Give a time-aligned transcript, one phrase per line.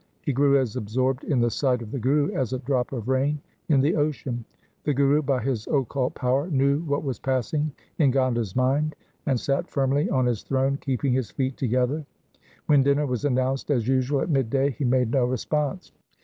[0.23, 3.39] He grew as absorbed in the sight of the Guru as a drop of rain
[3.69, 4.43] in the ocean.
[4.83, 8.95] The Guru by his occult power knew what was passing in Gonda's mind,
[9.27, 12.03] and sat firmly on his throne keeping his feet together.
[12.65, 15.91] When dinner was announced, as usual at mid day, he made no response.